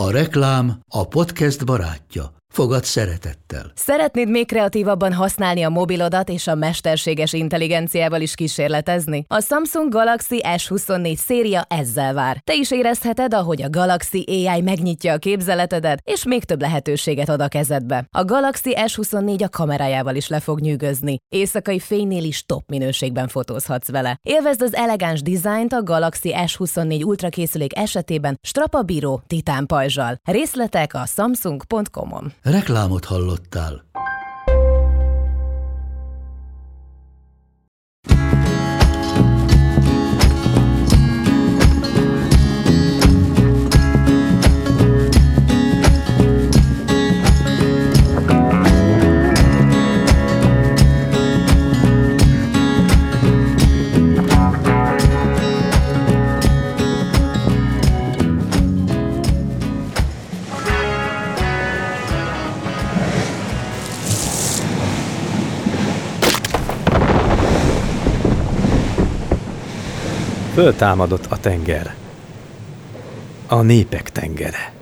A 0.00 0.10
reklám 0.10 0.80
a 0.88 1.08
podcast 1.08 1.64
barátja. 1.64 2.39
Fogad 2.50 2.84
szeretettel. 2.84 3.72
Szeretnéd 3.74 4.28
még 4.28 4.46
kreatívabban 4.46 5.12
használni 5.12 5.62
a 5.62 5.68
mobilodat 5.68 6.28
és 6.28 6.46
a 6.46 6.54
mesterséges 6.54 7.32
intelligenciával 7.32 8.20
is 8.20 8.34
kísérletezni? 8.34 9.24
A 9.28 9.40
Samsung 9.40 9.92
Galaxy 9.92 10.40
S24 10.42 11.16
széria 11.16 11.64
ezzel 11.68 12.14
vár. 12.14 12.40
Te 12.44 12.54
is 12.54 12.70
érezheted, 12.70 13.34
ahogy 13.34 13.62
a 13.62 13.70
Galaxy 13.70 14.24
AI 14.26 14.60
megnyitja 14.60 15.12
a 15.12 15.18
képzeletedet, 15.18 16.00
és 16.04 16.24
még 16.24 16.44
több 16.44 16.60
lehetőséget 16.60 17.28
ad 17.28 17.40
a 17.40 17.48
kezedbe. 17.48 18.06
A 18.10 18.24
Galaxy 18.24 18.76
S24 18.76 19.44
a 19.44 19.48
kamerájával 19.48 20.14
is 20.14 20.28
le 20.28 20.40
fog 20.40 20.60
nyűgözni. 20.60 21.18
Éjszakai 21.28 21.78
fénynél 21.78 22.24
is 22.24 22.44
top 22.46 22.62
minőségben 22.68 23.28
fotózhatsz 23.28 23.90
vele. 23.90 24.18
Élvezd 24.22 24.62
az 24.62 24.74
elegáns 24.74 25.22
dizájnt 25.22 25.72
a 25.72 25.82
Galaxy 25.82 26.34
S24 26.36 27.04
Ultra 27.04 27.28
készülék 27.28 27.78
esetében 27.78 28.38
strapabíró 28.42 29.22
titán 29.26 29.66
pajzsal. 29.66 30.16
Részletek 30.24 30.94
a 30.94 31.06
samsung.com-on. 31.06 32.32
Reklámot 32.42 33.04
hallottál. 33.04 33.84
Föltámadott 70.60 71.26
a 71.26 71.36
tenger. 71.36 71.94
A 73.46 73.62
népek 73.62 74.10
tengere. 74.10 74.72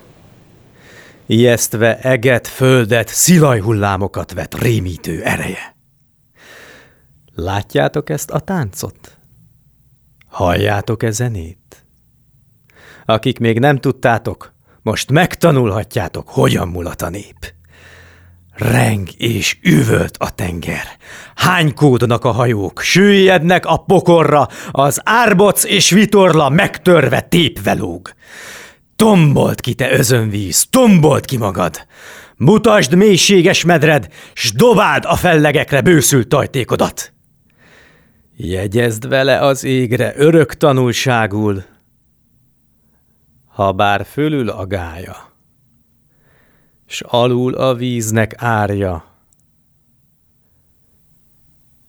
Ijesztve 1.26 1.98
eget, 1.98 2.46
földet, 2.46 3.08
szilajhullámokat 3.08 4.32
vet 4.32 4.54
rémítő 4.54 5.22
ereje. 5.22 5.76
Látjátok 7.34 8.10
ezt 8.10 8.30
a 8.30 8.38
táncot? 8.38 9.18
Halljátok-e 10.28 11.10
zenét? 11.10 11.84
Akik 13.04 13.38
még 13.38 13.58
nem 13.58 13.76
tudtátok, 13.76 14.52
most 14.82 15.10
megtanulhatjátok, 15.10 16.28
hogyan 16.28 16.68
mulat 16.68 17.02
a 17.02 17.08
nép. 17.08 17.54
Reng 18.58 19.08
és 19.16 19.58
üvölt 19.62 20.16
a 20.16 20.30
tenger. 20.30 20.86
Hánykódnak 21.34 22.24
a 22.24 22.30
hajók, 22.30 22.80
süllyednek 22.80 23.66
a 23.66 23.76
pokorra, 23.76 24.48
az 24.70 25.00
árboc 25.04 25.64
és 25.64 25.90
vitorla 25.90 26.48
megtörve 26.48 27.20
tépve 27.20 27.74
lóg. 27.74 28.10
Tombolt 28.96 29.60
ki, 29.60 29.74
te 29.74 29.92
özönvíz, 29.92 30.66
tombolt 30.70 31.24
ki 31.24 31.36
magad! 31.36 31.86
Mutasd 32.36 32.94
mélységes 32.94 33.64
medred, 33.64 34.08
s 34.34 34.52
dobáld 34.52 35.04
a 35.06 35.16
fellegekre 35.16 35.80
bőszült 35.80 36.28
tajtékodat! 36.28 37.12
Jegyezd 38.36 39.08
vele 39.08 39.38
az 39.38 39.64
égre 39.64 40.12
örök 40.16 40.54
tanulságul, 40.54 41.64
ha 43.46 43.72
bár 43.72 44.06
fölül 44.10 44.48
a 44.48 44.66
gája 44.66 45.28
s 46.88 47.00
alul 47.00 47.54
a 47.54 47.74
víznek 47.74 48.34
árja. 48.36 49.04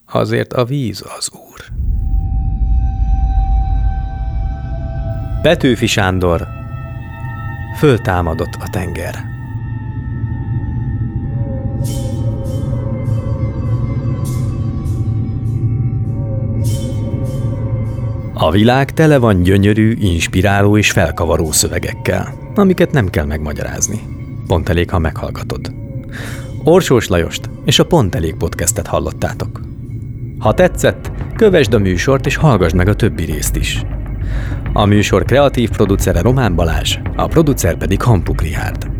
Azért 0.06 0.52
a 0.52 0.64
víz 0.64 1.04
az 1.18 1.30
úr. 1.32 1.64
Petőfi 5.42 5.86
Sándor 5.86 6.46
Föltámadott 7.78 8.54
a 8.60 8.68
tenger. 8.70 9.14
A 18.34 18.50
világ 18.50 18.92
tele 18.92 19.18
van 19.18 19.42
gyönyörű, 19.42 19.96
inspiráló 19.98 20.76
és 20.76 20.90
felkavaró 20.90 21.52
szövegekkel, 21.52 22.34
amiket 22.54 22.90
nem 22.90 23.08
kell 23.08 23.24
megmagyarázni. 23.24 24.19
Pont 24.50 24.68
elég, 24.68 24.90
ha 24.90 24.98
meghallgatod. 24.98 25.72
Orsós 26.64 27.08
Lajost 27.08 27.50
és 27.64 27.78
a 27.78 27.86
Pont 27.86 28.14
elég 28.14 28.36
podcastet 28.36 28.86
hallottátok. 28.86 29.60
Ha 30.38 30.54
tetszett, 30.54 31.12
kövesd 31.36 31.74
a 31.74 31.78
műsort 31.78 32.26
és 32.26 32.36
hallgass 32.36 32.72
meg 32.72 32.88
a 32.88 32.94
többi 32.94 33.24
részt 33.24 33.56
is. 33.56 33.82
A 34.72 34.84
műsor 34.84 35.24
kreatív 35.24 35.70
producere 35.70 36.20
Román 36.20 36.54
Balázs, 36.54 36.98
a 37.16 37.26
producer 37.26 37.76
pedig 37.76 38.02
Hampuk 38.02 38.42
Rihárd. 38.42 38.99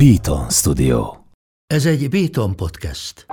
Beaton 0.00 0.50
Studio. 0.50 1.16
Ez 1.66 1.86
egy 1.86 2.08
Beaton 2.08 2.56
podcast. 2.56 3.26